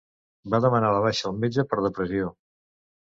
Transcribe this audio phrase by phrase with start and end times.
[0.53, 2.33] Va demanar la baixa al metge per depressió